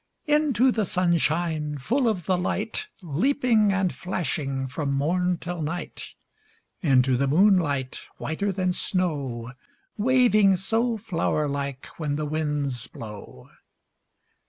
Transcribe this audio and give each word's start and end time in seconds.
Into 0.25 0.71
the 0.71 0.83
sunshine, 0.83 1.77
Full 1.77 2.07
of 2.07 2.25
the 2.25 2.35
light, 2.35 2.87
Leaping 3.03 3.71
and 3.71 3.93
flashing 3.93 4.65
From 4.65 4.91
morn 4.93 5.37
till 5.37 5.61
night! 5.61 6.15
Into 6.81 7.15
the 7.15 7.27
moonlight, 7.27 8.01
Whiter 8.17 8.51
than 8.51 8.73
snow, 8.73 9.51
Waving 9.97 10.55
so 10.55 10.97
flower 10.97 11.47
like 11.47 11.85
When 11.99 12.15
the 12.15 12.25
winds 12.25 12.87
blow! 12.87 13.51